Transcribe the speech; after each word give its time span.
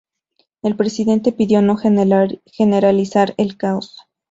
El 0.63 0.75
presidente 0.75 1.31
pidió 1.31 1.61
no 1.61 1.77
generalizar 1.77 3.35
el 3.37 3.55
caos. 3.55 3.97